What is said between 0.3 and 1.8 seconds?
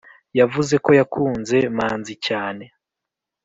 yavuze ko yakunze